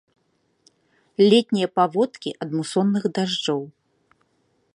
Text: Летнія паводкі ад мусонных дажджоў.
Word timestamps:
Летнія 1.33 1.69
паводкі 1.77 2.29
ад 2.47 2.59
мусонных 2.59 3.03
дажджоў. 3.19 3.61